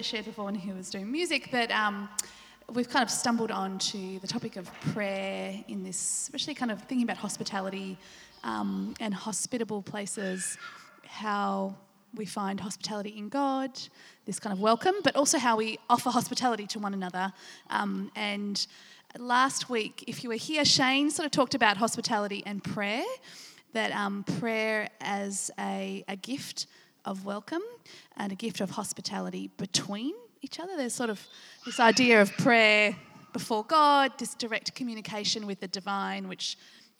[0.00, 2.08] shared before when he was doing music but um,
[2.72, 7.02] we've kind of stumbled onto the topic of prayer in this, especially kind of thinking
[7.02, 7.98] about hospitality
[8.44, 10.56] um, and hospitable places,
[11.04, 11.74] how
[12.14, 13.78] we find hospitality in God,
[14.24, 17.32] this kind of welcome, but also how we offer hospitality to one another.
[17.70, 18.64] Um, and
[19.18, 23.04] last week, if you were here, Shane sort of talked about hospitality and prayer,
[23.72, 26.66] that um, prayer as a, a gift
[27.04, 27.62] of welcome
[28.16, 30.76] and a gift of hospitality between each other.
[30.76, 31.20] There's sort of
[31.64, 32.96] this idea of prayer
[33.32, 36.56] before God, this direct communication with the divine, which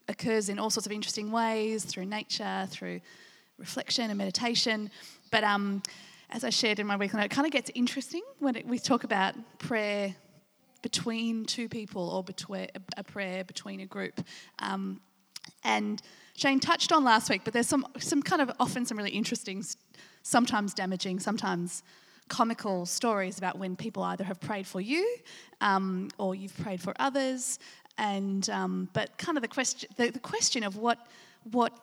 [0.09, 3.01] occurs in all sorts of interesting ways through nature, through
[3.59, 4.90] reflection and meditation.
[5.30, 5.82] But um,
[6.30, 8.79] as I shared in my weekly note, it kind of gets interesting when it, we
[8.79, 10.14] talk about prayer
[10.82, 14.20] between two people or between a prayer between a group.
[14.60, 15.01] Um,
[15.64, 16.01] and
[16.41, 19.63] Shane touched on last week, but there's some, some kind of often some really interesting,
[20.23, 21.82] sometimes damaging, sometimes
[22.29, 25.07] comical stories about when people either have prayed for you
[25.60, 27.59] um, or you've prayed for others.
[27.99, 31.09] And um, but kind of the question, the, the question of what
[31.52, 31.79] what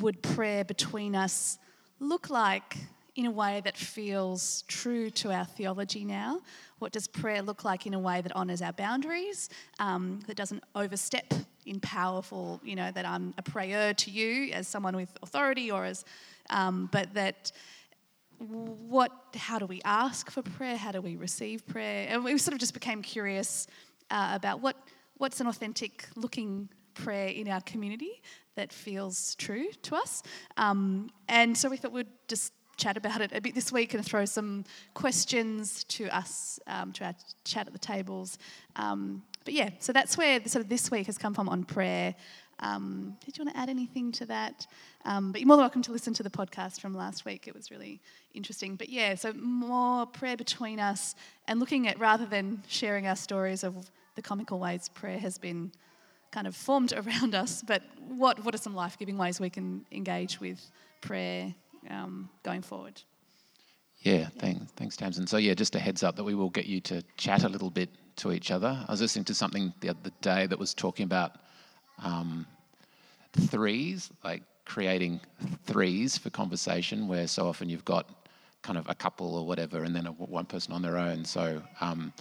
[0.00, 1.58] would prayer between us
[1.98, 2.76] look like
[3.16, 6.42] in a way that feels true to our theology now?
[6.80, 10.62] What does prayer look like in a way that honours our boundaries, um, that doesn't
[10.74, 11.32] overstep
[11.66, 15.84] in powerful, you know, that I'm a prayer to you as someone with authority or
[15.84, 16.04] as,
[16.50, 17.52] um, but that
[18.38, 20.76] what, how do we ask for prayer?
[20.76, 22.06] How do we receive prayer?
[22.08, 23.66] And we sort of just became curious
[24.10, 24.76] uh, about what,
[25.18, 28.20] what's an authentic looking prayer in our community
[28.56, 30.22] that feels true to us.
[30.56, 34.04] Um, and so we thought we'd just chat about it a bit this week and
[34.04, 38.38] throw some questions to us, um, to our chat at the tables.
[38.76, 42.14] Um, but yeah, so that's where sort of this week has come from on prayer.
[42.60, 44.66] Um, did you want to add anything to that?
[45.04, 47.48] Um, but you're more than welcome to listen to the podcast from last week.
[47.48, 48.00] It was really
[48.34, 48.76] interesting.
[48.76, 51.14] But yeah, so more prayer between us
[51.48, 55.72] and looking at rather than sharing our stories of the comical ways prayer has been
[56.30, 59.84] kind of formed around us, but what, what are some life giving ways we can
[59.92, 60.60] engage with
[61.00, 61.54] prayer
[61.90, 63.00] um, going forward?
[64.00, 65.28] Yeah, thanks, thanks, Tamsin.
[65.28, 67.70] So yeah, just a heads up that we will get you to chat a little
[67.70, 68.84] bit to each other.
[68.86, 71.36] I was listening to something the other day that was talking about
[72.02, 72.46] um,
[73.32, 75.20] threes, like creating
[75.66, 78.08] threes for conversation, where so often you've got
[78.62, 81.24] kind of a couple or whatever, and then a, one person on their own.
[81.24, 82.12] So um,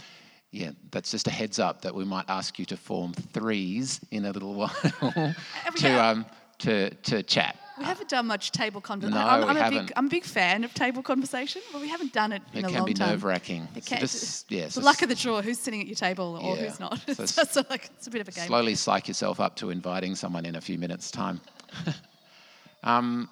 [0.52, 4.26] yeah, that's just a heads up that we might ask you to form threes in
[4.26, 5.36] a little while
[5.76, 6.26] to um,
[6.60, 7.58] to to chat.
[7.82, 9.20] We haven't done much table conversation.
[9.20, 9.86] No, I'm, I'm, we a haven't.
[9.88, 12.64] big, I'm a big fan of table conversation, but we haven't done it in It
[12.66, 13.10] a can long be time.
[13.10, 13.68] nerve wracking.
[13.76, 15.96] It So can- just yeah, so the luck of the draw who's sitting at your
[15.96, 16.64] table or Yeah.
[16.68, 17.00] who's not.
[17.06, 18.48] So It's, it's- just like, it's a bit of a game.
[18.48, 21.42] slowly psych yourself up to inviting someone in a few minutes' time.
[22.84, 23.30] um,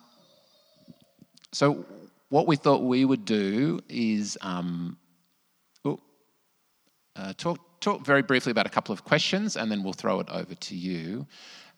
[1.52, 1.86] so,
[2.30, 4.98] what we thought we would do is um,
[5.86, 6.00] oh,
[7.16, 10.30] uh, talk, talk very briefly about a couple of questions and then we'll throw it
[10.30, 11.26] over to you.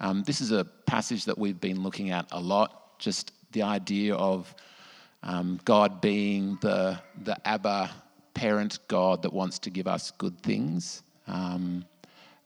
[0.01, 4.15] Um, this is a passage that we've been looking at a lot, just the idea
[4.15, 4.53] of
[5.21, 7.91] um, God being the, the Abba
[8.33, 11.03] parent God that wants to give us good things.
[11.27, 11.85] Um,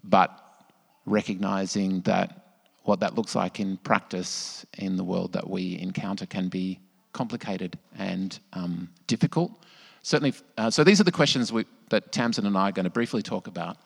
[0.03, 0.65] but
[1.05, 2.41] recognizing that
[2.83, 6.79] what that looks like in practice in the world that we encounter can be
[7.13, 9.63] complicated and um, difficult.
[10.01, 12.89] Certainly, uh, so these are the questions we, that Tamsin and I are going to
[12.89, 13.77] briefly talk about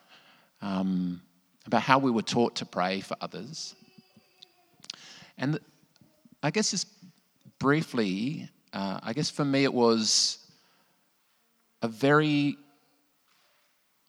[0.61, 1.21] um,
[1.65, 3.75] about how we were taught to pray for others.
[5.37, 5.59] And
[6.41, 6.87] I guess just
[7.59, 10.39] briefly, uh, I guess for me it was
[11.81, 12.57] a very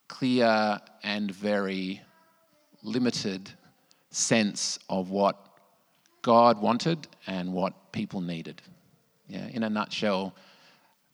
[0.08, 2.00] clear and very
[2.82, 3.50] limited
[4.10, 5.36] sense of what
[6.22, 8.60] God wanted and what people needed.
[9.28, 10.34] Yeah, in a nutshell,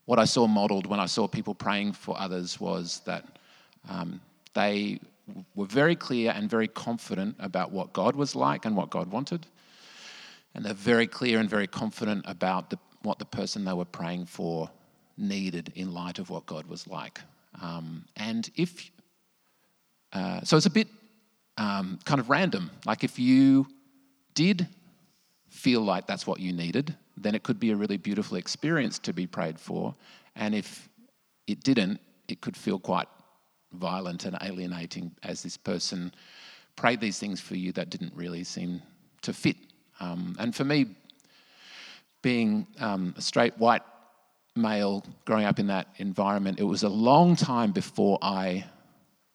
[0.06, 3.38] what I saw modeled when I saw people praying for others was that
[3.88, 4.20] um,
[4.54, 5.00] they
[5.54, 9.46] were very clear and very confident about what God was like and what God wanted.
[10.54, 14.26] And they're very clear and very confident about the, what the person they were praying
[14.26, 14.70] for
[15.18, 17.20] needed in light of what God was like.
[17.60, 18.90] Um, and if,
[20.12, 20.88] uh, so it's a bit
[21.58, 22.70] um, kind of random.
[22.84, 23.66] Like if you
[24.34, 24.68] did
[25.48, 29.12] feel like that's what you needed, then it could be a really beautiful experience to
[29.12, 29.94] be prayed for.
[30.36, 30.88] And if
[31.46, 33.08] it didn't, it could feel quite
[33.76, 36.12] violent and alienating as this person
[36.76, 38.82] prayed these things for you that didn't really seem
[39.22, 39.56] to fit.
[40.00, 40.86] Um, and for me,
[42.22, 43.82] being um, a straight white
[44.54, 48.64] male growing up in that environment, it was a long time before I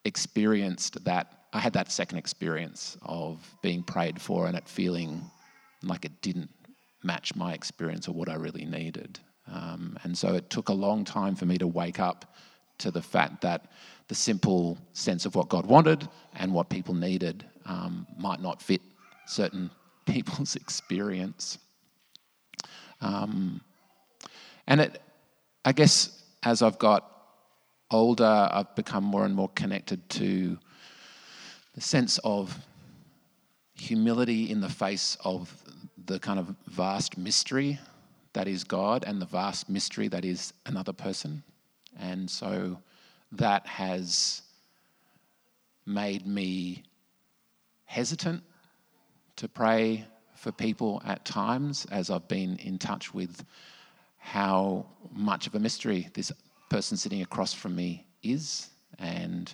[0.06, 1.38] experienced that.
[1.54, 5.22] I had that second experience of being prayed for and it feeling
[5.84, 6.50] like it didn't
[7.04, 9.20] match my experience or what I really needed.
[9.52, 12.36] Um, and so it took a long time for me to wake up
[12.82, 13.72] to the fact that
[14.08, 18.82] the simple sense of what God wanted and what people needed um, might not fit
[19.26, 19.70] certain
[20.06, 21.58] people's experience.
[23.00, 23.62] Um,
[24.68, 25.02] and it,
[25.64, 27.08] I guess, as I've got
[27.90, 30.58] older, I've become more and more connected to
[31.74, 32.58] the sense of
[33.76, 35.54] humility in the face of
[36.06, 37.80] the kind of vast mystery
[38.34, 41.44] that is God and the vast mystery that is another person.
[42.02, 42.80] And so
[43.34, 44.42] that has
[45.86, 46.84] made me
[47.86, 48.44] hesitant
[49.36, 50.06] to pray
[50.36, 53.46] for people at times as I've been in touch with
[54.18, 56.32] how much of a mystery this
[56.70, 59.54] person sitting across from me is and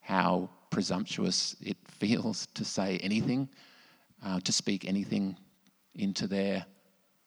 [0.00, 3.48] how presumptuous it feels to say anything,
[4.24, 5.36] uh, to speak anything
[5.94, 6.66] into their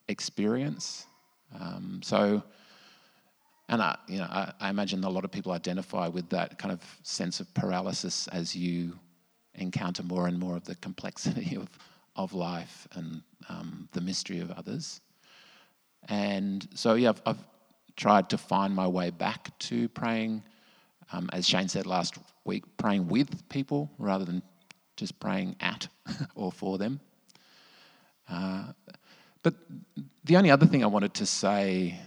[0.08, 1.06] experience.
[1.58, 2.42] Um, so,
[3.70, 6.72] and I, you know, I, I, imagine a lot of people identify with that kind
[6.72, 8.98] of sense of paralysis as you
[9.54, 11.68] encounter more and more of the complexity of,
[12.16, 15.00] of life and um, the mystery of others.
[16.08, 17.38] And so, yeah, I've, I've,
[17.96, 20.42] tried to find my way back to praying,
[21.12, 22.14] um, as Shane said last
[22.44, 24.42] week, praying with people rather than
[24.96, 25.86] just praying at
[26.34, 26.98] or for them.
[28.26, 28.72] Uh,
[29.42, 29.54] but
[30.24, 32.00] the only other thing I wanted to say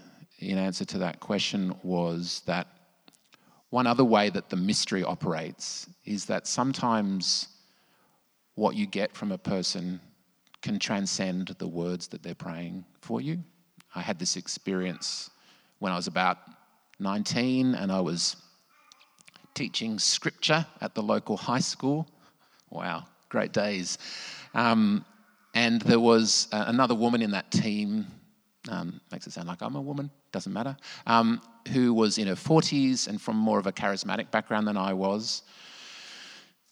[0.50, 2.68] in answer to that question was that
[3.70, 7.48] one other way that the mystery operates is that sometimes
[8.56, 10.00] what you get from a person
[10.62, 13.44] can transcend the words that they're praying for you.
[13.96, 15.30] I had this experience
[15.80, 16.38] when I was about
[17.00, 18.38] 19 and I was
[19.54, 22.08] teaching scripture at the local high school.
[22.70, 23.98] Wow, great days.
[24.54, 25.06] Um,
[25.54, 28.08] and there was another woman in that team,
[28.70, 30.76] um, makes it sound like I'm a woman, doesn't matter,
[31.06, 34.94] um, who was in her 40s and from more of a charismatic background than I
[34.94, 35.44] was.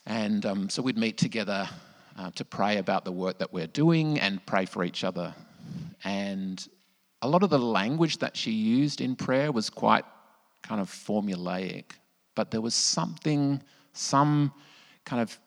[0.05, 1.67] And um, so we'd meet together
[2.17, 5.33] uh, to pray about the work that we're doing and pray for each other.
[6.03, 6.65] And
[7.21, 10.05] a lot of the language that she used in prayer was quite
[10.63, 11.91] kind of formulaic,
[12.35, 13.61] but there was something,
[13.93, 14.53] some
[15.05, 15.37] kind of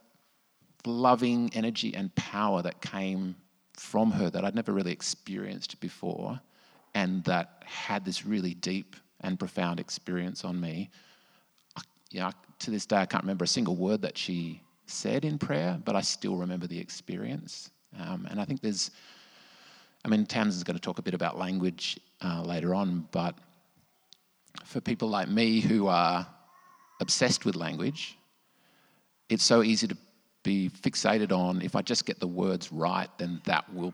[0.86, 3.34] loving energy and power that came
[3.84, 6.40] from her that I'd never really experienced before
[6.94, 10.90] and that had this really deep and profound experience on me.
[12.10, 15.78] Yeah, to this day, I can't remember a single word that she said in prayer,
[15.84, 17.70] but I still remember the experience.
[17.98, 18.90] Um, and I think there's,
[20.04, 23.34] I mean, Tamsin's going to talk a bit about language uh, later on, but
[24.64, 26.26] for people like me who are
[27.00, 28.16] obsessed with language,
[29.28, 29.96] it's so easy to
[30.44, 33.92] be fixated on if I just get the words right, then that will,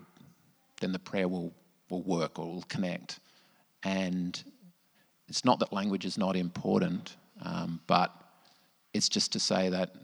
[0.81, 1.55] then the prayer will,
[1.88, 3.20] will work or will connect.
[3.82, 4.43] And
[5.29, 8.12] it's not that language is not important, um, but
[8.93, 9.94] it's just to say that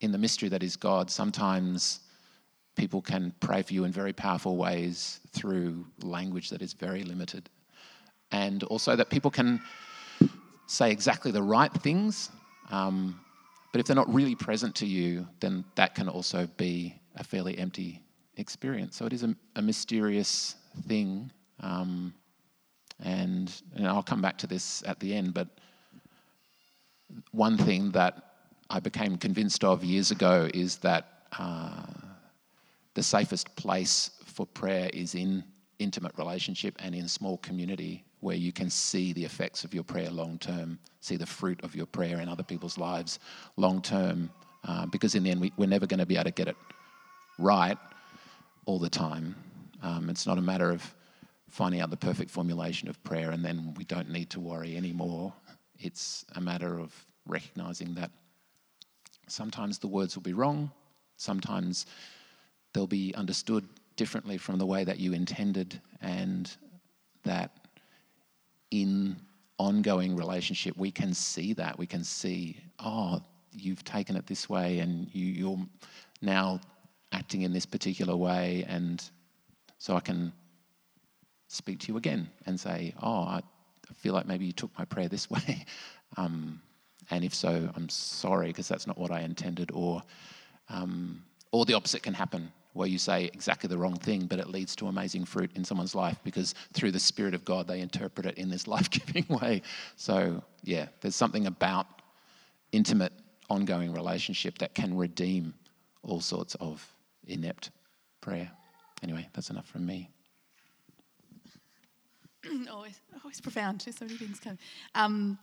[0.00, 2.00] in the mystery that is God, sometimes
[2.76, 7.48] people can pray for you in very powerful ways through language that is very limited.
[8.32, 9.60] And also that people can
[10.66, 12.30] say exactly the right things,
[12.70, 13.20] um,
[13.72, 17.56] but if they're not really present to you, then that can also be a fairly
[17.58, 18.02] empty
[18.36, 18.96] experience.
[18.96, 20.56] So it is a, a mysterious
[20.88, 21.30] thing.
[21.60, 22.14] Um,
[23.02, 25.48] and, and I'll come back to this at the end, but
[27.32, 28.24] one thing that
[28.68, 31.82] I became convinced of years ago is that uh,
[32.94, 35.44] the safest place for prayer is in
[35.78, 40.10] intimate relationship and in small community where you can see the effects of your prayer
[40.10, 43.18] long term, see the fruit of your prayer in other people's lives
[43.56, 44.30] long term.
[44.64, 46.56] Uh, because in the end, we, are never going to be able to get it
[47.38, 47.78] right
[48.66, 49.34] all the time.
[49.82, 50.94] Um, it's not a matter of
[51.48, 55.32] finding out the perfect formulation of prayer and then we don't need to worry anymore.
[55.78, 56.94] It's a matter of
[57.26, 58.10] recognizing that
[59.26, 60.70] sometimes the words will be wrong,
[61.16, 61.86] sometimes
[62.72, 66.56] they'll be understood differently from the way that you intended, and
[67.24, 67.50] that
[68.70, 69.16] in
[69.58, 71.78] ongoing relationship, we can see that.
[71.78, 73.22] We can see, oh,
[73.52, 75.66] you've taken it this way, and you, you're
[76.22, 76.60] now
[77.12, 79.02] acting in this particular way, and
[79.78, 80.32] so I can
[81.48, 83.40] speak to you again and say, oh, I
[83.96, 85.66] feel like maybe you took my prayer this way.
[86.16, 86.60] Um,
[87.10, 89.70] and if so, I'm sorry because that's not what I intended.
[89.72, 90.02] Or,
[90.68, 94.48] um, or the opposite can happen where you say exactly the wrong thing, but it
[94.48, 98.26] leads to amazing fruit in someone's life because through the Spirit of God, they interpret
[98.26, 99.62] it in this life giving way.
[99.96, 101.86] So, yeah, there's something about
[102.72, 103.12] intimate,
[103.48, 105.54] ongoing relationship that can redeem
[106.02, 106.86] all sorts of
[107.26, 107.70] inept
[108.20, 108.50] prayer.
[109.02, 110.08] Anyway, that's enough from me.
[112.70, 113.80] always, always profound.
[113.80, 114.58] There's so many things coming.
[114.94, 115.38] Um,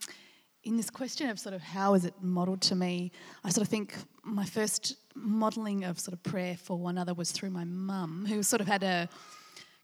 [0.64, 3.12] in this question of sort of how is it modelled to me,
[3.44, 3.94] I sort of think
[4.24, 8.44] my first modelling of sort of prayer for one another was through my mum, who
[8.44, 9.10] sort of had a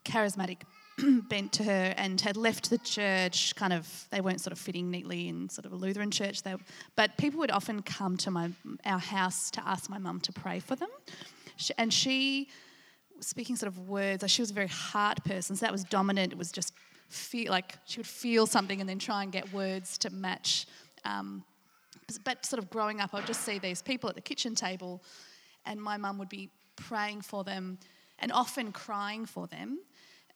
[0.05, 0.57] charismatic
[1.29, 4.91] bent to her and had left the church kind of they weren't sort of fitting
[4.91, 6.43] neatly in sort of a Lutheran church.
[6.43, 6.55] They,
[6.95, 8.51] but people would often come to my
[8.85, 10.89] our house to ask my mum to pray for them.
[11.55, 12.49] She, and she
[13.19, 16.31] speaking sort of words she was a very heart person so that was dominant.
[16.31, 16.73] It was just
[17.09, 20.65] feel like she would feel something and then try and get words to match
[21.05, 21.43] um,
[22.17, 25.03] but sort of growing up I would just see these people at the kitchen table
[25.65, 27.77] and my mum would be praying for them
[28.19, 29.79] and often crying for them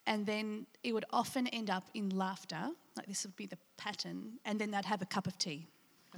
[0.08, 4.40] and then it would often end up in laughter, like this would be the pattern,
[4.46, 5.68] and then they'd have a cup of tea.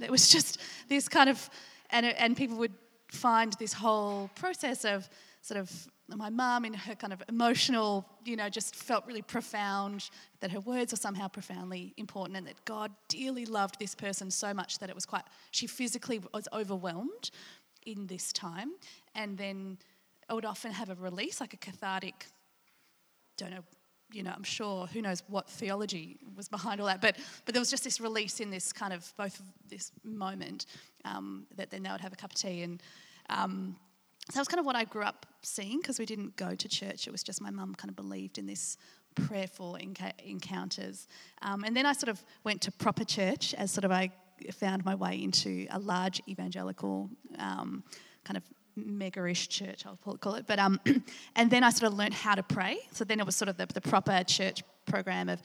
[0.00, 1.50] It was just this kind of,
[1.90, 2.72] and, and people would
[3.10, 5.10] find this whole process of
[5.42, 10.10] sort of my mum in her kind of emotional, you know, just felt really profound,
[10.40, 14.52] that her words were somehow profoundly important, and that God dearly loved this person so
[14.52, 17.30] much that it was quite, she physically was overwhelmed
[17.86, 18.72] in this time.
[19.14, 19.78] And then
[20.28, 22.26] I would often have a release, like a cathartic,
[23.36, 23.64] don't know
[24.12, 27.60] you know, I'm sure who knows what theology was behind all that, but but there
[27.60, 30.66] was just this release in this kind of both this moment
[31.04, 32.82] um, that then they would have a cup of tea, and
[33.28, 33.76] um,
[34.30, 36.68] so that was kind of what I grew up seeing because we didn't go to
[36.68, 37.06] church.
[37.06, 38.76] It was just my mum kind of believed in this
[39.14, 39.76] prayerful
[40.24, 41.08] encounters,
[41.42, 44.10] um, and then I sort of went to proper church as sort of I
[44.52, 47.82] found my way into a large evangelical um,
[48.24, 48.44] kind of
[48.76, 50.46] mega-ish church, I'll call it.
[50.46, 50.80] But um,
[51.36, 52.78] and then I sort of learned how to pray.
[52.92, 55.42] So then it was sort of the, the proper church program of,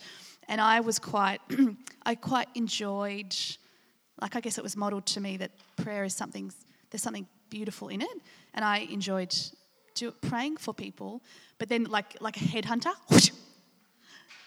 [0.48, 1.40] and I was quite,
[2.06, 3.34] I quite enjoyed,
[4.20, 6.52] like I guess it was modelled to me that prayer is something,
[6.90, 8.20] there's something beautiful in it,
[8.54, 9.34] and I enjoyed
[9.94, 11.22] do, praying for people.
[11.58, 13.30] But then like like a headhunter, whoosh,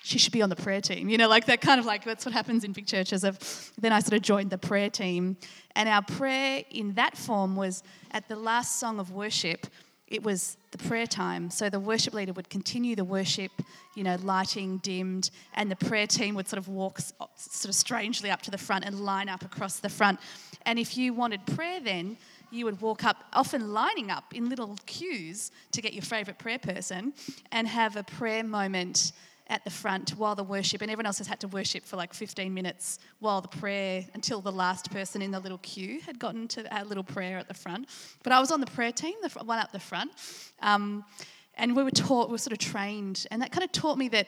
[0.03, 1.09] she should be on the prayer team.
[1.09, 3.23] You know, like that kind of like that's what happens in big churches.
[3.23, 5.37] Of then I sort of joined the prayer team,
[5.75, 9.67] and our prayer in that form was at the last song of worship.
[10.07, 11.51] It was the prayer time.
[11.51, 13.51] So the worship leader would continue the worship,
[13.95, 18.31] you know, lighting dimmed, and the prayer team would sort of walk sort of strangely
[18.31, 20.19] up to the front and line up across the front.
[20.65, 22.17] And if you wanted prayer then,
[22.51, 26.59] you would walk up, often lining up in little queues to get your favourite prayer
[26.59, 27.13] person
[27.51, 29.11] and have a prayer moment
[29.49, 32.13] at the front while the worship, and everyone else has had to worship for like
[32.13, 36.47] 15 minutes while the prayer, until the last person in the little queue had gotten
[36.47, 37.89] to our little prayer at the front.
[38.23, 40.11] But I was on the prayer team, the one up the front,
[40.61, 41.03] um,
[41.55, 44.07] and we were taught, we were sort of trained, and that kind of taught me
[44.09, 44.27] that,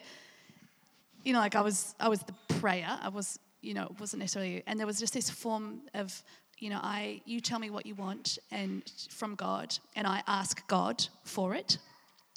[1.23, 4.21] you know, like I was, I was the prayer, I was, you know, it wasn't
[4.21, 6.23] necessarily, and there was just this form of,
[6.61, 10.65] you know, I, you tell me what you want, and from God, and I ask
[10.67, 11.79] God for it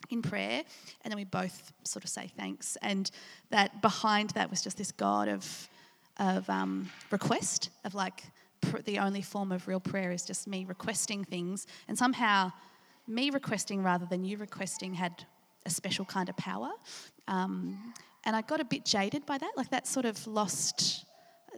[0.08, 0.62] in prayer,
[1.02, 2.76] and then we both sort of say thanks.
[2.80, 3.10] And
[3.50, 5.68] that behind that was just this God of
[6.18, 8.22] of um, request, of like
[8.62, 12.50] pr- the only form of real prayer is just me requesting things, and somehow
[13.06, 15.26] me requesting rather than you requesting had
[15.66, 16.70] a special kind of power.
[17.28, 17.92] Um,
[18.24, 21.04] and I got a bit jaded by that, like that sort of lost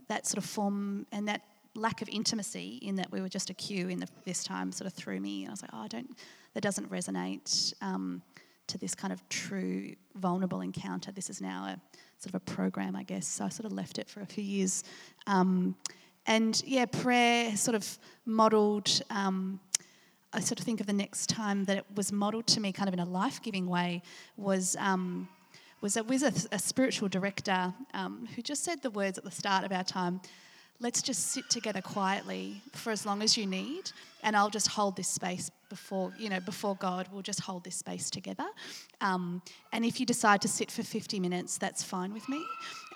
[0.09, 1.43] that sort of form and that
[1.77, 4.87] lack of intimacy in that we were just a queue in the, this time sort
[4.87, 6.17] of threw me and I was like, oh, I don't,
[6.55, 7.75] that doesn't resonate.
[7.81, 8.23] Um,
[8.69, 11.13] to this kind of true vulnerable encounter.
[11.13, 11.81] This is now a
[12.19, 13.27] sort of a program, I guess.
[13.27, 14.85] So I sort of left it for a few years.
[15.27, 15.77] Um,
[16.27, 19.03] and yeah, prayer sort of modelled.
[19.11, 19.61] Um,
[20.33, 22.89] I sort of think of the next time that it was modelled to me, kind
[22.89, 24.03] of in a life-giving way,
[24.37, 25.29] was um,
[25.81, 29.31] was a, was a, a spiritual director um, who just said the words at the
[29.31, 30.21] start of our time
[30.81, 33.91] let's just sit together quietly for as long as you need
[34.23, 37.09] and i'll just hold this space before you know before god.
[37.13, 38.47] We'll just hold this space together.
[39.01, 39.43] Um,
[39.73, 42.43] and if you decide to sit for 50 minutes that's fine with me.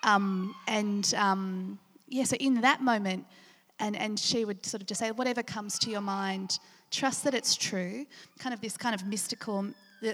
[0.02, 3.26] Um, and um, yeah so in that moment
[3.78, 6.58] and, and she would sort of just say whatever comes to your mind
[6.90, 8.06] trust that it's true.
[8.38, 9.66] Kind of this kind of mystical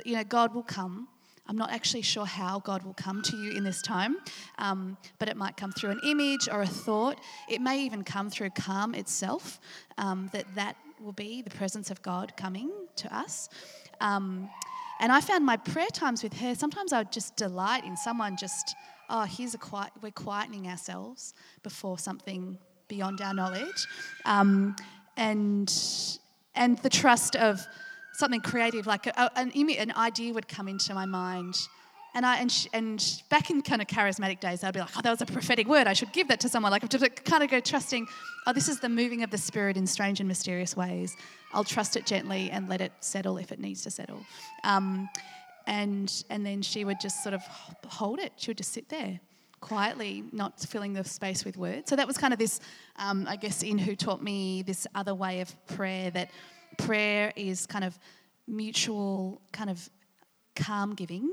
[0.05, 1.09] you know god will come
[1.49, 4.17] I'm not actually sure how God will come to you in this time,
[4.59, 7.21] um, but it might come through an image or a thought.
[7.49, 9.61] It may even come through calm itself,
[9.99, 13.49] um, that that will be the presence of God coming to us.
[14.01, 14.51] Um,
[14.99, 18.37] and I found my prayer times with her, sometimes I would just delight in someone
[18.37, 18.75] just,
[19.11, 23.87] oh, here's a quiet, we're quietening ourselves before something beyond our knowledge.
[24.25, 24.75] Um,
[25.17, 25.73] and,
[26.55, 27.67] and the trust of,
[28.19, 31.57] something creative, like a, an, an idea would come into my mind.
[32.15, 35.11] And, I, and, and back in kind of charismatic days, I'd be like, oh, that
[35.11, 35.87] was a prophetic word.
[35.87, 36.73] I should give that to someone.
[36.73, 38.07] Like, I'm just kind of go trusting,
[38.47, 41.15] oh, this is the moving of the Spirit in strange and mysterious ways.
[41.53, 44.21] I'll trust it gently and let it settle if it needs to settle.
[44.65, 45.11] Um,
[45.67, 47.43] and and then she would just sort of
[47.87, 48.33] hold it.
[48.37, 49.21] She would just sit there
[49.61, 51.91] quietly, not filling the space with words.
[51.91, 52.61] So that was kind of this,
[52.97, 56.31] um, I guess, in who taught me this other way of prayer that
[56.79, 57.99] prayer is kind of
[58.47, 59.89] mutual, kind of
[60.55, 61.31] calm giving.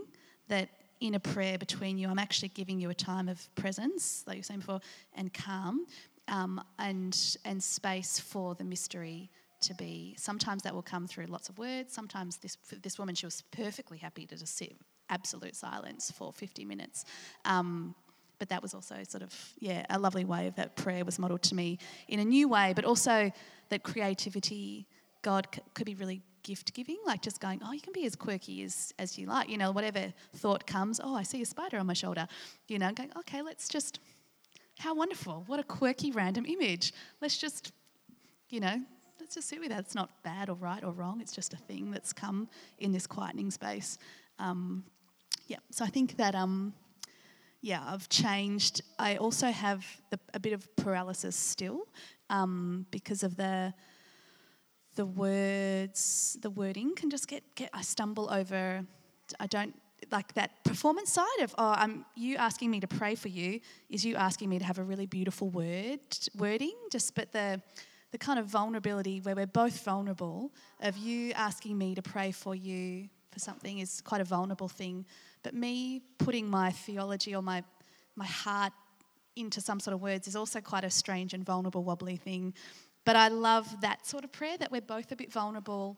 [0.50, 4.36] That in a prayer between you, I'm actually giving you a time of presence, like
[4.36, 4.80] you were saying before,
[5.16, 5.86] and calm,
[6.28, 9.30] um, and and space for the mystery
[9.62, 10.16] to be.
[10.18, 11.94] Sometimes that will come through lots of words.
[11.94, 14.76] Sometimes this this woman, she was perfectly happy to just sit
[15.10, 17.06] absolute silence for 50 minutes.
[17.46, 17.96] Um,
[18.40, 21.56] but that was also sort of yeah a lovely way that prayer was modelled to
[21.56, 23.32] me in a new way, but also
[23.70, 24.88] that creativity,
[25.24, 28.16] God c- could be really gift giving, like just going, oh, you can be as
[28.16, 31.78] quirky as, as you like, you know, whatever thought comes, oh, I see a spider
[31.80, 32.28] on my shoulder,
[32.68, 34.00] you know, going, okay, let's just,
[34.78, 36.94] how wonderful, what a quirky random image.
[37.22, 37.72] Let's just,
[38.50, 38.76] you know,
[39.20, 39.80] let's just sit with that.
[39.80, 41.22] It's not bad or right or wrong.
[41.22, 43.98] It's just a thing that's come in this quietening space.
[44.38, 44.84] Um,
[45.48, 46.74] yeah, so I think that, um,
[47.62, 48.82] yeah, I've changed.
[49.00, 51.88] I also have the, a bit of paralysis still
[52.30, 53.74] um, because of the
[54.96, 58.86] the words, the wording can just get, get I stumble over.
[59.40, 59.76] I don't
[60.12, 64.04] like that performance side of oh I'm you asking me to pray for you is
[64.04, 66.02] you asking me to have a really beautiful word
[66.36, 67.62] wording just but the
[68.12, 72.54] the kind of vulnerability where we're both vulnerable of you asking me to pray for
[72.54, 75.06] you for something is quite a vulnerable thing.
[75.42, 77.64] But me putting my theology or my,
[78.16, 78.72] my heart
[79.36, 82.54] into some sort of words is also quite a strange and vulnerable, wobbly thing.
[83.06, 85.98] But I love that sort of prayer that we're both a bit vulnerable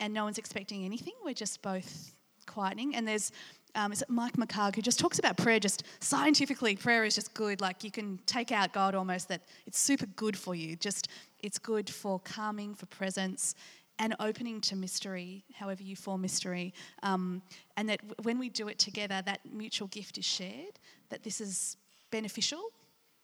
[0.00, 1.14] and no one's expecting anything.
[1.24, 2.14] We're just both
[2.46, 2.96] quieting.
[2.96, 3.32] And there's,
[3.74, 7.32] um, is it Mike McHargue who just talks about prayer just scientifically, prayer is just
[7.34, 7.60] good.
[7.60, 10.76] Like you can take out God almost, that it's super good for you.
[10.76, 11.08] Just
[11.40, 13.54] it's good for calming, for presence,
[13.98, 16.72] and opening to mystery, however you form mystery.
[17.02, 17.42] Um,
[17.76, 20.78] and that when we do it together, that mutual gift is shared,
[21.10, 21.76] that this is
[22.10, 22.62] beneficial.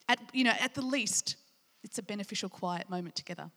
[0.08, 1.36] At, you know, at the least,
[1.88, 3.50] it's a beneficial, quiet moment together.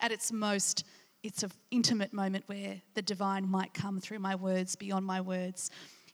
[0.00, 0.84] At its most,
[1.24, 5.72] it's an intimate moment where the divine might come through my words, beyond my words,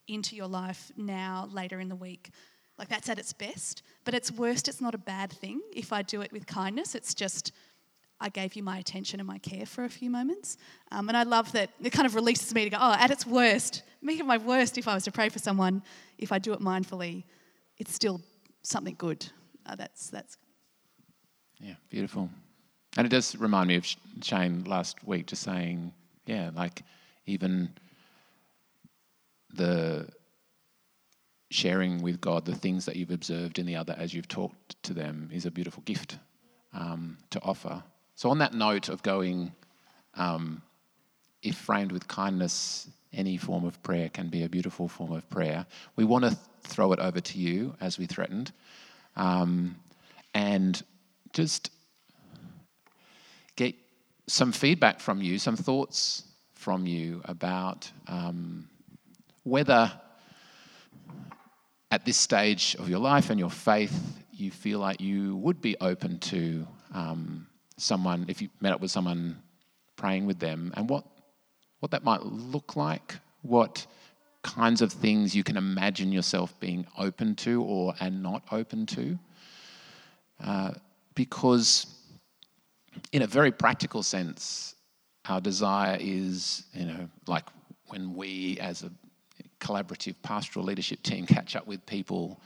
[0.08, 2.30] into your life now, later in the week.
[2.78, 3.82] Like that's at its best.
[4.06, 6.94] But its worst, it's not a bad thing if I do it with kindness.
[6.94, 7.52] It's just
[8.18, 10.56] I gave you my attention and my care for a few moments.
[10.90, 13.26] Um, and I love that it kind of releases me to go, oh, at its
[13.26, 15.82] worst, me at my worst, if I was to pray for someone,
[16.16, 17.24] if I do it mindfully,
[17.76, 18.22] it's still
[18.62, 19.26] something good.
[19.66, 20.38] Uh, that's, that's.
[21.62, 22.28] Yeah, beautiful.
[22.96, 23.86] And it does remind me of
[24.22, 25.92] Shane last week just saying,
[26.26, 26.82] yeah, like
[27.26, 27.70] even
[29.54, 30.08] the
[31.50, 34.94] sharing with God the things that you've observed in the other as you've talked to
[34.94, 36.18] them is a beautiful gift
[36.72, 37.82] um, to offer.
[38.16, 39.52] So, on that note of going,
[40.14, 40.62] um,
[41.42, 45.66] if framed with kindness, any form of prayer can be a beautiful form of prayer.
[45.96, 48.52] We want to th- throw it over to you as we threatened,
[49.16, 49.76] um,
[50.34, 50.82] and
[51.32, 51.70] just
[53.56, 53.74] get
[54.26, 58.68] some feedback from you, some thoughts from you about um,
[59.42, 59.90] whether
[61.90, 65.76] at this stage of your life and your faith you feel like you would be
[65.80, 69.40] open to um, someone, if you met up with someone
[69.96, 71.04] praying with them, and what,
[71.80, 73.86] what that might look like, what
[74.42, 79.18] kinds of things you can imagine yourself being open to or and not open to.
[80.42, 80.72] Uh,
[81.14, 81.86] because,
[83.12, 84.74] in a very practical sense,
[85.26, 87.44] our desire is, you know, like
[87.86, 88.90] when we as a
[89.60, 92.40] collaborative pastoral leadership team catch up with people,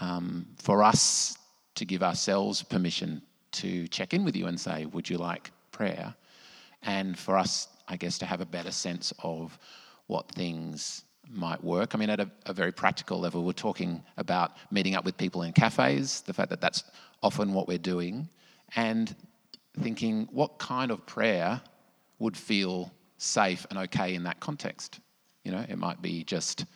[0.00, 1.36] um, for us
[1.76, 6.14] to give ourselves permission to check in with you and say, Would you like prayer?
[6.82, 9.58] And for us, I guess, to have a better sense of
[10.06, 11.94] what things might work.
[11.94, 15.42] I mean, at a, a, very practical level, we're talking about meeting up with people
[15.42, 16.84] in cafes, the fact that that's
[17.22, 18.28] often what we're doing,
[18.76, 19.14] and
[19.80, 21.60] thinking what kind of prayer
[22.18, 25.00] would feel safe and okay in that context.
[25.44, 26.66] You know, it might be just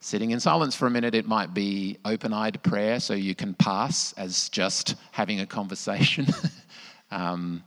[0.00, 1.14] sitting in silence for a minute.
[1.14, 6.26] It might be open eyed prayer, so you can pass as just having a conversation.
[7.10, 7.62] um,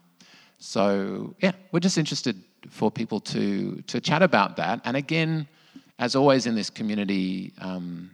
[0.58, 4.82] so, yeah, we're just interested for people to, to chat about that.
[4.84, 5.48] And again,
[5.98, 8.12] as always in this community, um,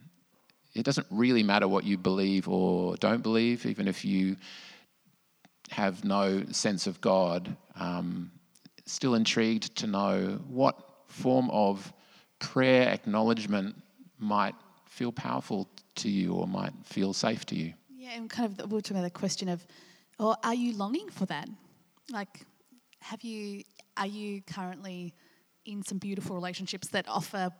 [0.74, 4.38] it doesn't really matter what you believe or don't believe, even if you
[5.70, 7.56] have no sense of God.
[7.76, 8.32] Um,
[8.86, 11.92] still intrigued to know what form of
[12.40, 13.76] prayer acknowledgement
[14.18, 17.74] might feel powerful to you or might feel safe to you.
[17.90, 19.66] Yeah, and kind of we're talking about the question of,
[20.20, 21.48] or are you longing for that?
[22.12, 22.46] Like,
[23.00, 23.64] have you,
[23.98, 25.14] are you currently
[25.66, 27.52] in some beautiful relationships that offer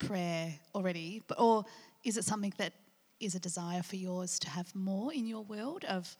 [0.00, 1.64] prayer already, but or
[2.02, 2.72] is it something that
[3.20, 6.16] is a desire for yours to have more in your world of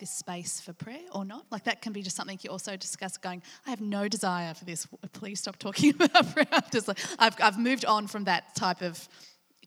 [0.00, 1.46] this space for prayer or not?
[1.50, 4.64] Like that can be just something you also discuss going, I have no desire for
[4.64, 4.86] this.
[5.12, 6.48] Please stop talking about prayer.
[6.52, 9.08] I've, just I've, I've moved on from that type of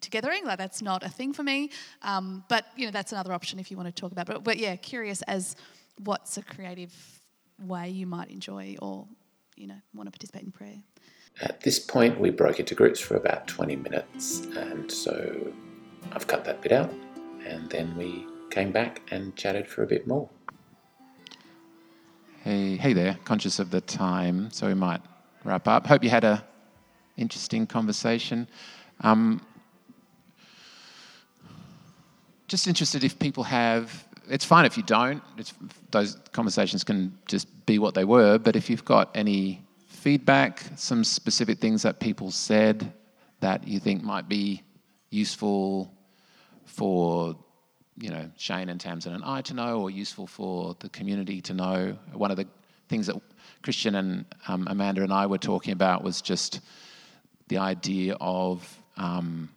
[0.01, 0.43] togethering.
[0.43, 1.71] Like that's not a thing for me.
[2.01, 4.33] Um, but you know, that's another option if you want to talk about it.
[4.33, 5.55] But, but yeah, curious as
[6.03, 6.93] what's a creative
[7.59, 9.07] way you might enjoy or,
[9.55, 10.83] you know, want to participate in prayer.
[11.41, 15.51] At this point, we broke into groups for about 20 minutes, and so
[16.11, 16.93] I've cut that bit out,
[17.45, 20.29] and then we came back and chatted for a bit more.
[22.43, 23.17] Hey, hey there.
[23.25, 25.01] Conscious of the time, so we might
[25.43, 25.87] wrap up.
[25.87, 26.43] Hope you had a
[27.17, 28.47] interesting conversation.
[29.01, 29.41] Um,
[32.47, 34.07] just interested if people have.
[34.29, 35.23] It's fine if you don't.
[35.37, 35.53] It's,
[35.91, 38.37] those conversations can just be what they were.
[38.37, 39.63] But if you've got any
[40.03, 42.91] feedback, some specific things that people said
[43.39, 44.61] that you think might be
[45.09, 45.89] useful
[46.65, 47.37] for
[47.95, 51.53] you know Shane and Tamsin and I to know, or useful for the community to
[51.53, 51.97] know.
[52.11, 52.47] One of the
[52.89, 53.15] things that
[53.61, 56.59] Christian and um, Amanda and I were talking about was just
[57.47, 58.57] the idea of
[58.97, 59.49] um,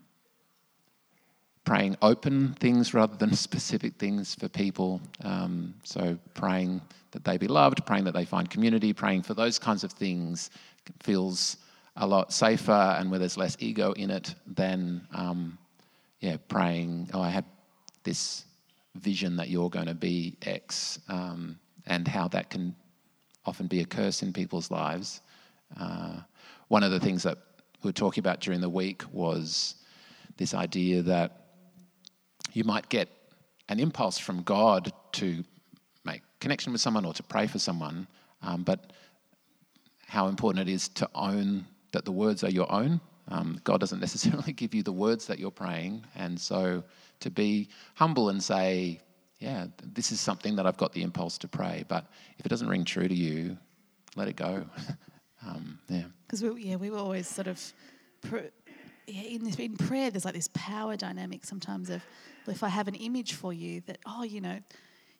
[1.66, 5.02] praying open things rather than specific things for people.
[5.22, 9.58] Um, so praying that they be loved, praying that they find community, praying for those
[9.58, 10.50] kinds of things
[11.02, 11.58] feels
[11.96, 15.58] a lot safer and where there's less ego in it than, um,
[16.20, 17.44] yeah, praying, oh, I had
[18.04, 18.44] this
[18.94, 22.74] vision that you're going to be X, um, and how that can
[23.44, 25.20] often be a curse in people's lives.
[25.78, 26.20] Uh,
[26.68, 27.38] one of the things that
[27.82, 29.76] we were talking about during the week was
[30.36, 31.45] this idea that
[32.56, 33.10] you might get
[33.68, 35.44] an impulse from God to
[36.06, 38.06] make connection with someone or to pray for someone,
[38.42, 38.94] um, but
[40.06, 42.98] how important it is to own that the words are your own.
[43.28, 46.82] Um, God doesn't necessarily give you the words that you're praying, and so
[47.20, 49.00] to be humble and say,
[49.38, 52.06] "Yeah, this is something that I've got the impulse to pray," but
[52.38, 53.58] if it doesn't ring true to you,
[54.14, 54.64] let it go.
[55.46, 57.60] um, yeah, because we, yeah, we were always sort of.
[59.06, 62.02] in, this, in prayer, there's like this power dynamic sometimes of
[62.52, 64.58] if I have an image for you that, oh, you know,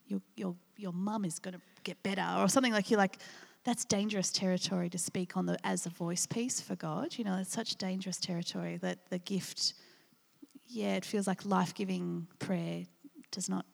[0.07, 3.19] your, your, your mum is going to get better or something like you're like,
[3.65, 7.17] that's dangerous territory to speak on the as a voice piece for God.
[7.19, 9.75] You know, it's such dangerous territory that the gift,
[10.69, 12.85] yeah, it feels like life giving prayer
[13.33, 13.67] does not,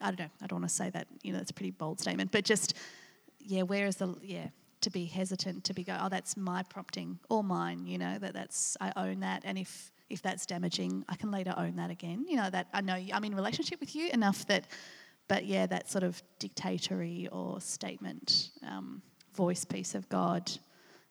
[0.00, 2.00] I don't know, I don't want to say that, you know, it's a pretty bold
[2.00, 2.74] statement, but just,
[3.38, 4.48] yeah, where is the, yeah,
[4.82, 8.34] to be hesitant to be go, oh, that's my prompting or mine, you know, that
[8.34, 9.42] that's, I own that.
[9.46, 12.26] And if, if that's damaging, I can later own that again.
[12.28, 14.66] You know, that I know I'm in relationship with you enough that,
[15.28, 19.00] but yeah, that sort of dictatory or statement, um,
[19.34, 20.50] voice piece of God,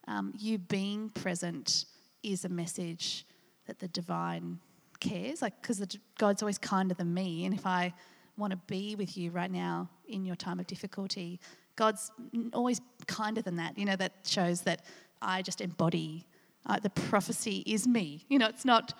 [0.07, 1.85] um, you being present
[2.21, 3.25] is a message
[3.65, 4.59] that the divine
[4.99, 5.41] cares.
[5.41, 5.81] Like, because
[6.17, 7.45] God's always kinder than me.
[7.45, 7.93] And if I
[8.37, 11.39] want to be with you right now in your time of difficulty,
[11.75, 12.11] God's
[12.53, 13.77] always kinder than that.
[13.77, 14.83] You know, that shows that
[15.21, 16.25] I just embody
[16.65, 18.25] uh, the prophecy is me.
[18.29, 18.93] You know, it's not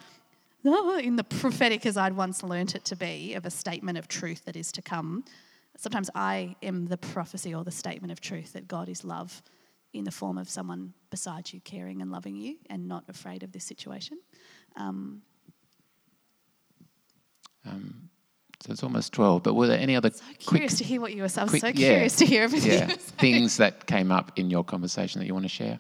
[0.66, 4.08] oh, in the prophetic as I'd once learnt it to be, of a statement of
[4.08, 5.24] truth that is to come.
[5.78, 9.42] Sometimes I am the prophecy or the statement of truth that God is love
[9.94, 13.52] in the form of someone beside you, caring and loving you, and not afraid of
[13.52, 14.20] this situation.
[14.76, 15.22] Um,
[17.66, 18.10] um,
[18.62, 21.22] so it's almost 12, but were there any other so curious to hear what you
[21.22, 21.50] were saying.
[21.50, 24.50] I was quick, so curious yeah, to hear everything yeah, Things that came up in
[24.50, 25.80] your conversation that you want to share?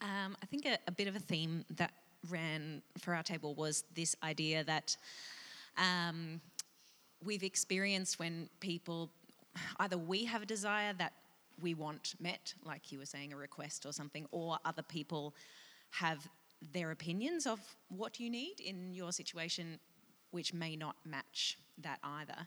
[0.00, 1.90] Um, I think a, a, bit of a theme that
[2.30, 4.96] ran for our table was this idea that
[5.76, 6.40] um,
[7.24, 9.10] we've experienced when people,
[9.80, 11.14] either we have a desire that
[11.60, 15.34] we want met, like you were saying, a request or something, or other people
[15.90, 16.28] have
[16.72, 19.80] their opinions of what you need in your situation,
[20.30, 22.46] which may not match that either.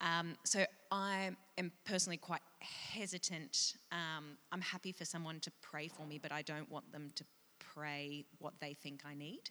[0.00, 3.74] Um, so I am personally quite hesitant.
[3.92, 7.24] Um, I'm happy for someone to pray for me, but I don't want them to
[7.58, 9.50] pray what they think I need.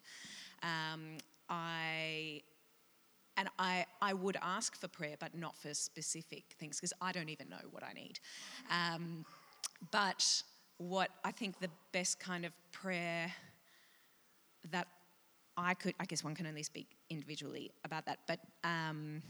[0.62, 2.42] Um, I
[3.36, 7.28] and I, I would ask for prayer, but not for specific things because I don't
[7.28, 8.18] even know what I need.
[8.68, 9.24] Um,
[9.92, 10.42] but
[10.78, 13.32] what I think the best kind of prayer
[14.72, 14.88] that
[15.56, 19.22] I could, I guess one can only speak individually about that, but um,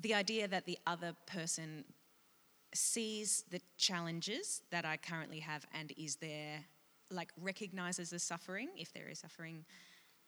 [0.00, 1.84] the idea that the other person
[2.74, 6.64] sees the challenges that I currently have and is there,
[7.10, 9.64] like recognizes the suffering, if there is suffering,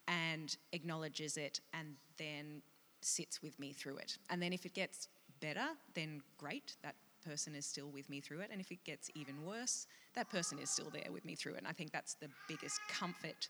[0.07, 2.61] and acknowledges it and then
[3.01, 4.17] sits with me through it.
[4.29, 5.07] And then if it gets
[5.39, 8.49] better, then great, that person is still with me through it.
[8.51, 11.59] And if it gets even worse, that person is still there with me through it.
[11.59, 13.49] And I think that's the biggest comfort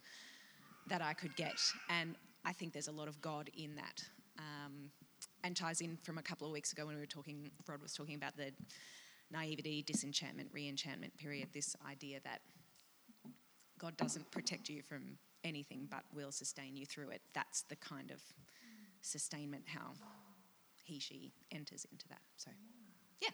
[0.88, 1.60] that I could get.
[1.90, 4.04] And I think there's a lot of God in that.
[4.38, 4.92] Um,
[5.44, 7.94] and ties in from a couple of weeks ago when we were talking, Rod was
[7.94, 8.52] talking about the
[9.32, 12.42] naivety, disenchantment, re-enchantment period, this idea that
[13.78, 17.22] God doesn't protect you from anything but will sustain you through it.
[17.34, 18.22] That's the kind of
[19.02, 19.92] sustainment how
[20.84, 22.22] he, she enters into that.
[22.36, 22.52] So,
[23.22, 23.30] yeah.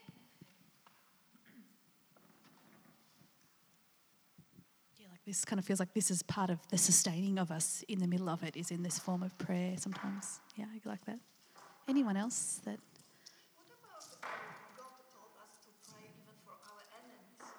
[4.98, 7.82] Yeah, like this kind of feels like this is part of the sustaining of us
[7.88, 10.40] in the middle of it is in this form of prayer sometimes.
[10.56, 11.18] Yeah, I like that.
[11.88, 12.78] Anyone else that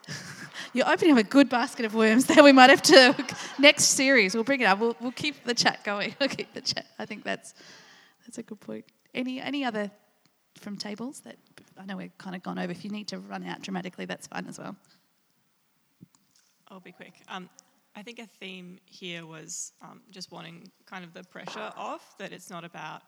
[0.74, 3.16] You're opening up a good basket of worms that we might have to
[3.60, 4.36] next series.
[4.36, 4.80] We'll bring it up.
[4.80, 6.16] We'll, we'll keep the chat going.
[6.20, 6.86] We'll keep the chat.
[7.00, 7.54] I think that's
[8.26, 8.86] that's a good point.
[9.13, 9.92] Any any other
[10.60, 11.38] from tables that
[11.78, 12.72] I know we've kind of gone over.
[12.72, 14.76] If you need to run out dramatically, that's fine as well.
[16.70, 17.13] I'll be quick.
[17.30, 17.50] Um,
[17.96, 22.32] I think a theme here was um, just wanting kind of the pressure off that
[22.32, 23.02] it's not about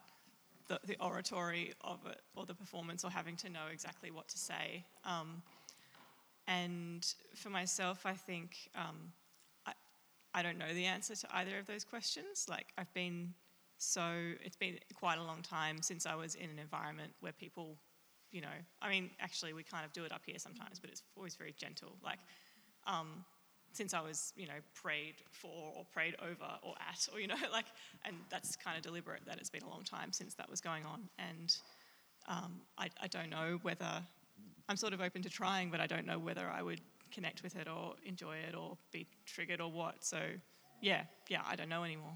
[0.70, 4.38] the, the, oratory of it or the performance or having to know exactly what to
[4.38, 4.86] say.
[5.04, 5.42] Um,
[6.48, 7.06] and
[7.36, 9.12] for myself, I think um,
[9.66, 9.74] I,
[10.34, 12.48] I don't know the answer to either of those questions.
[12.50, 13.34] Like, I've been
[13.78, 17.78] so, it's been quite a long time since I was in an environment where people,
[18.32, 18.48] you know,
[18.82, 21.54] I mean, actually, we kind of do it up here sometimes, but it's always very
[21.58, 21.98] gentle.
[22.04, 22.20] Like,
[22.88, 23.26] um,
[23.74, 27.36] since I was, you know, prayed for or prayed over or at, or, you know,
[27.52, 27.66] like,
[28.06, 30.86] and that's kind of deliberate that it's been a long time since that was going
[30.86, 31.08] on.
[31.18, 31.56] And
[32.28, 34.04] um, I, I don't know whether
[34.68, 37.56] I'm sort of open to trying, but I don't know whether I would connect with
[37.56, 40.04] it or enjoy it or be triggered or what.
[40.04, 40.20] So,
[40.82, 42.14] yeah, yeah, I don't know anymore.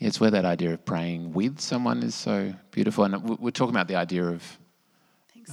[0.00, 3.04] It's where that idea of praying with someone is so beautiful.
[3.04, 4.58] And we're talking about the idea of.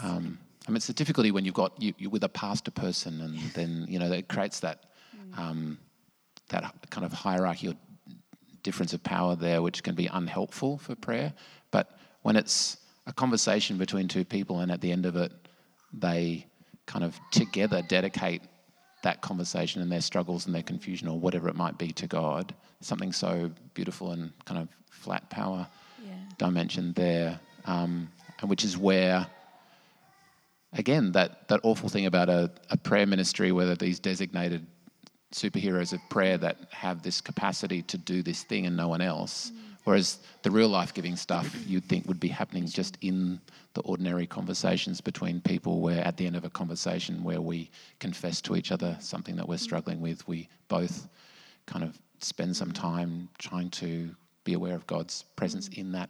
[0.03, 3.21] Um, I mean, it's the difficulty when you've got you, you with a pastor person,
[3.21, 5.37] and then you know it creates that mm.
[5.37, 5.77] um,
[6.49, 7.75] that kind of hierarchy or
[8.63, 11.33] difference of power there, which can be unhelpful for prayer.
[11.71, 15.31] But when it's a conversation between two people, and at the end of it,
[15.93, 16.47] they
[16.87, 18.41] kind of together dedicate
[19.03, 22.55] that conversation and their struggles and their confusion or whatever it might be to God.
[22.81, 25.67] Something so beautiful and kind of flat power
[26.03, 26.13] yeah.
[26.39, 28.09] dimension there, um,
[28.41, 29.27] and which is where,
[30.75, 34.65] again, that, that awful thing about a, a prayer ministry, whether these designated
[35.33, 39.51] superheroes of prayer that have this capacity to do this thing and no one else.
[39.51, 43.39] Mm Whereas the real life giving stuff you'd think would be happening just in
[43.75, 48.41] the ordinary conversations between people, where at the end of a conversation where we confess
[48.41, 51.07] to each other something that we're struggling with, we both
[51.67, 54.09] kind of spend some time trying to
[54.43, 56.09] be aware of God's presence in that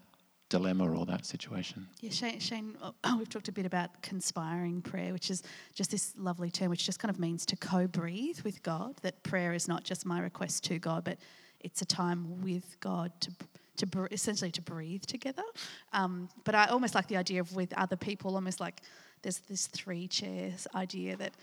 [0.49, 1.87] dilemma or that situation.
[2.01, 6.13] Yeah, Shane, Shane oh, we've talked a bit about conspiring prayer, which is just this
[6.17, 9.67] lovely term, which just kind of means to co breathe with God, that prayer is
[9.67, 11.17] not just my request to God, but
[11.61, 13.31] it's a time with God to
[13.77, 15.43] to br- essentially to breathe together.
[15.91, 18.81] Um, but I almost like the idea of with other people, almost like
[19.21, 21.33] there's this three chairs idea that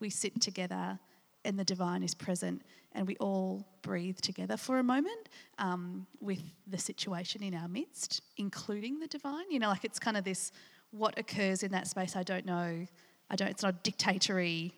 [0.00, 0.98] we sit together
[1.44, 5.28] and the divine is present and we all breathe together for a moment
[5.58, 9.50] um, with the situation in our midst, including the divine.
[9.50, 10.52] You know, like it's kind of this
[10.90, 12.86] what occurs in that space, I don't know.
[13.30, 14.74] I don't, it's not dictatory.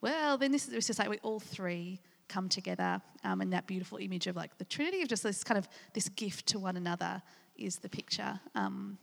[0.00, 3.98] Well, then this is just like we all three come together um, and that beautiful
[3.98, 7.22] image of like the Trinity of just this kind of this gift to one another
[7.56, 8.98] is the picture um,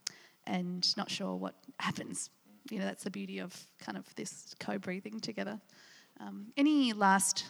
[0.46, 2.30] and not sure what happens.
[2.70, 5.60] You know, that's the beauty of kind of this co-breathing together.
[6.20, 7.46] Um, any last,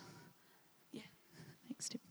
[0.92, 1.02] yeah,
[1.68, 2.02] thanks, Tim.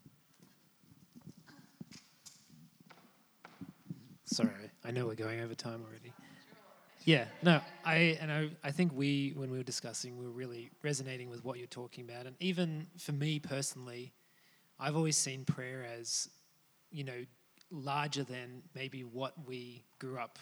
[4.24, 4.50] Sorry,
[4.84, 6.12] I know we're going over time already.
[7.04, 10.70] Yeah, no, I and I, I think we when we were discussing, we were really
[10.82, 14.12] resonating with what you're talking about, and even for me personally,
[14.78, 16.28] I've always seen prayer as,
[16.90, 17.24] you know,
[17.70, 20.38] larger than maybe what we grew up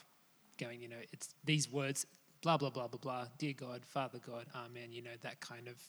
[0.58, 0.82] going.
[0.82, 2.06] You know, it's these words,
[2.42, 3.26] blah blah blah blah blah.
[3.38, 4.92] Dear God, Father God, Amen.
[4.92, 5.82] You know that kind of.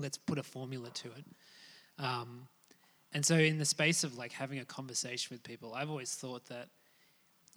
[0.00, 1.24] Let's put a formula to it.
[1.98, 2.48] Um,
[3.12, 6.46] and so, in the space of like having a conversation with people, I've always thought
[6.46, 6.68] that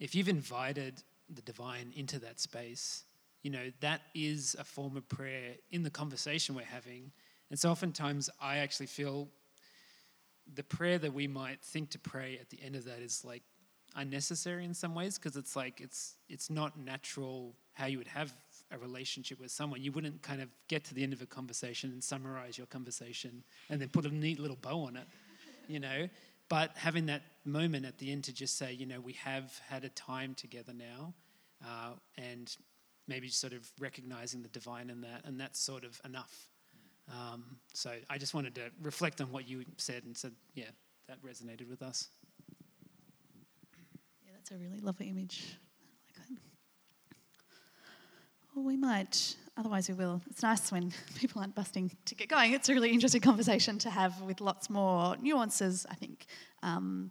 [0.00, 1.02] if you've invited
[1.32, 3.04] the divine into that space,
[3.42, 7.12] you know, that is a form of prayer in the conversation we're having.
[7.50, 9.28] And so oftentimes I actually feel
[10.54, 13.42] the prayer that we might think to pray at the end of that is like
[13.96, 18.32] unnecessary in some ways because it's like it's it's not natural how you would have
[18.70, 19.82] a relationship with someone.
[19.82, 23.44] You wouldn't kind of get to the end of a conversation and summarize your conversation
[23.68, 25.06] and then put a neat little bow on it,
[25.68, 26.08] you know.
[26.48, 29.84] But having that moment at the end to just say, you know, we have had
[29.84, 31.14] a time together now.
[31.64, 32.56] uh, and
[33.06, 36.48] maybe sort of recognizing the divine in that, and that's sort of enough.
[37.10, 40.64] Um, so I just wanted to reflect on what you said and said, yeah,
[41.08, 42.08] that resonated with us.
[44.24, 45.58] Yeah, that's a really lovely image.
[48.54, 50.22] Well, we might, otherwise, we will.
[50.30, 52.52] It's nice when people aren't busting to get going.
[52.52, 56.26] It's a really interesting conversation to have with lots more nuances, I think.
[56.62, 57.10] Um,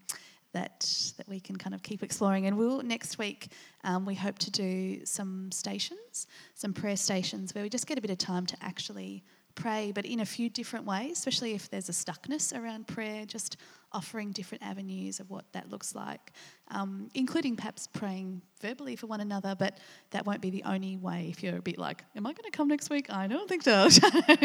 [0.53, 2.45] that that we can kind of keep exploring.
[2.45, 3.47] And we'll next week
[3.83, 8.01] um, we hope to do some stations, some prayer stations where we just get a
[8.01, 9.23] bit of time to actually
[9.55, 13.57] pray, but in a few different ways, especially if there's a stuckness around prayer, just
[13.91, 16.31] offering different avenues of what that looks like,
[16.71, 19.77] um, including perhaps praying verbally for one another, but
[20.11, 22.51] that won't be the only way if you're a bit like, Am I going to
[22.51, 23.11] come next week?
[23.11, 23.87] I don't think so.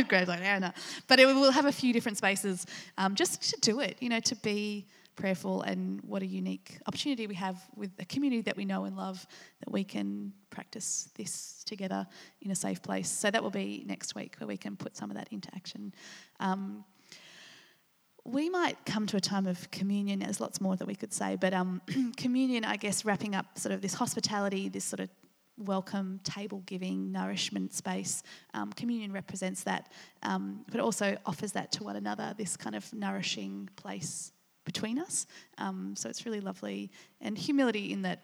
[0.08, 0.70] Greg's like, no.
[1.06, 2.66] But it, we'll have a few different spaces
[2.98, 4.86] um, just to do it, you know, to be
[5.18, 8.96] prayerful and what a unique opportunity we have with a community that we know and
[8.96, 9.26] love
[9.58, 12.06] that we can practice this together
[12.40, 13.10] in a safe place.
[13.10, 15.92] So that will be next week where we can put some of that into action.
[16.38, 16.84] Um,
[18.24, 20.20] we might come to a time of communion.
[20.20, 21.82] There's lots more that we could say, but um,
[22.16, 25.08] communion, I guess, wrapping up sort of this hospitality, this sort of
[25.56, 28.22] welcome, table giving, nourishment space.
[28.54, 29.90] Um, communion represents that,
[30.22, 34.30] um, but also offers that to one another, this kind of nourishing place
[34.72, 35.26] between us.
[35.56, 36.90] Um, so it's really lovely.
[37.22, 38.20] And humility in that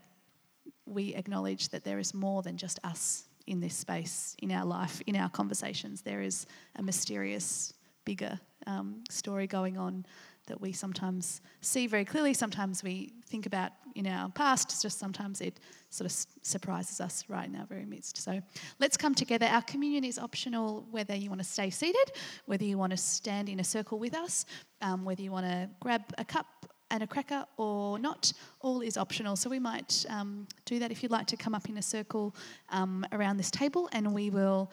[0.85, 5.01] we acknowledge that there is more than just us in this space, in our life,
[5.07, 6.03] in our conversations.
[6.03, 7.73] There is a mysterious,
[8.05, 10.05] bigger um, story going on
[10.47, 12.35] that we sometimes see very clearly.
[12.35, 14.71] Sometimes we think about in our past.
[14.73, 18.19] It's just sometimes it sort of surprises us right in our very midst.
[18.19, 18.41] So
[18.81, 19.47] let's come together.
[19.47, 22.13] Our communion is optional whether you want to stay seated,
[22.47, 24.47] whether you want to stand in a circle with us,
[24.83, 26.47] um, whether you want to grab a cup
[26.91, 29.37] and a cracker or not, all is optional.
[29.37, 32.35] So we might um, do that if you'd like to come up in a circle
[32.71, 34.71] um, around this table and we will.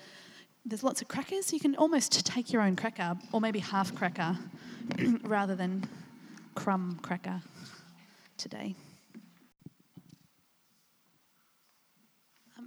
[0.63, 1.51] There's lots of crackers.
[1.51, 4.37] You can almost take your own cracker or maybe half cracker
[5.23, 5.87] rather than
[6.53, 7.41] crumb cracker
[8.37, 8.75] today.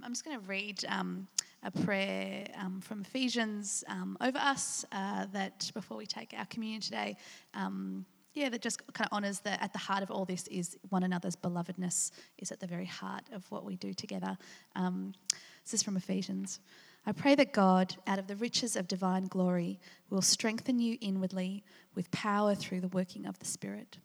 [0.03, 1.27] I'm just going to read um,
[1.63, 6.79] a prayer um, from Ephesians um, over us uh, that before we take our communion
[6.79, 7.17] today,
[7.55, 8.05] um,
[8.35, 11.01] yeah, that just kind of honours that at the heart of all this is one
[11.01, 14.37] another's belovedness, is at the very heart of what we do together.
[14.75, 15.13] Um,
[15.63, 16.59] this is from Ephesians.
[17.07, 21.63] I pray that God, out of the riches of divine glory, will strengthen you inwardly
[21.93, 23.99] with power through the working of the Spirit.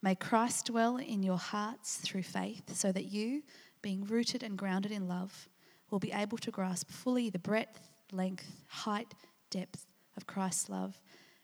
[0.00, 3.42] May Christ dwell in your hearts through faith, so that you,
[3.82, 5.48] being rooted and grounded in love,
[5.90, 9.12] will be able to grasp fully the breadth, length, height,
[9.50, 11.00] depth of Christ's love,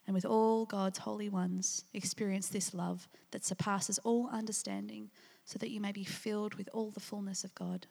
[0.07, 5.11] and with all God's holy ones, experience this love that surpasses all understanding,
[5.45, 7.89] so that you may be filled with all the fullness of God.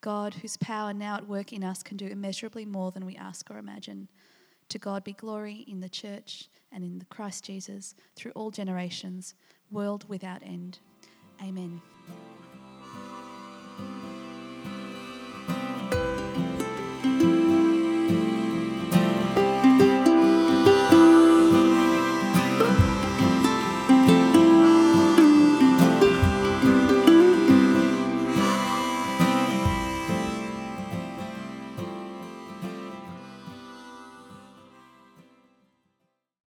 [0.00, 3.50] God, whose power now at work in us can do immeasurably more than we ask
[3.50, 4.08] or imagine.
[4.70, 9.34] To God be glory in the church and in the Christ Jesus through all generations,
[9.70, 10.78] world without end.
[11.42, 11.80] Amen.